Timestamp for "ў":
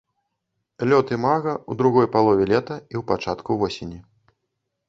1.57-1.71, 2.85-3.01